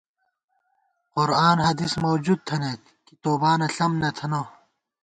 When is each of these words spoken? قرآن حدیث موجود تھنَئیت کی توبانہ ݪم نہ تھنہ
قرآن 1.15 1.57
حدیث 1.67 1.93
موجود 2.05 2.39
تھنَئیت 2.47 2.83
کی 3.05 3.13
توبانہ 3.23 3.67
ݪم 3.75 3.91
نہ 4.01 4.09
تھنہ 4.17 4.41